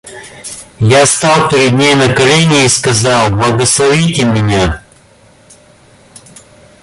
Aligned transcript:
Я 0.79 1.05
стал 1.05 1.47
перед 1.51 1.73
ней 1.73 1.93
на 1.93 2.11
колени 2.15 2.65
и 2.65 2.69
сказал:— 2.69 3.29
Благословите 3.29 4.23
меня. 4.25 4.81